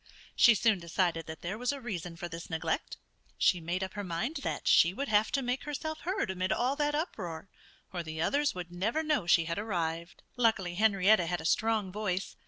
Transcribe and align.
She 0.35 0.55
soon 0.55 0.79
decided 0.79 1.27
that 1.27 1.43
there 1.43 1.59
was 1.59 1.71
a 1.71 1.79
reason 1.79 2.15
for 2.17 2.27
this 2.27 2.49
neglect. 2.49 2.97
She 3.37 3.61
made 3.61 3.83
up 3.83 3.93
her 3.93 4.03
mind 4.03 4.37
that 4.37 4.67
she 4.67 4.95
would 4.95 5.09
have 5.09 5.31
to 5.33 5.43
make 5.43 5.65
herself 5.65 5.99
heard 5.99 6.31
amid 6.31 6.51
all 6.51 6.75
that 6.77 6.95
uproar 6.95 7.49
or 7.93 8.01
the 8.01 8.19
others 8.19 8.55
would 8.55 8.71
never 8.71 9.03
know 9.03 9.27
she 9.27 9.45
had 9.45 9.59
arrived. 9.59 10.23
Luckily 10.35 10.73
Henrietta 10.73 11.27
had 11.27 11.39
a 11.39 11.45
strong 11.45 11.91
voice. 11.91 12.35